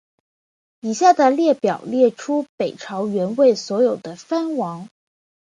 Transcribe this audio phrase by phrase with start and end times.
[0.79, 4.89] 以下的列表列出北朝元魏所有的藩王。